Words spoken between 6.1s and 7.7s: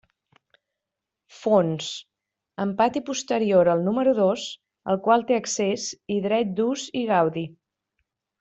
i dret d'ús i gaudi.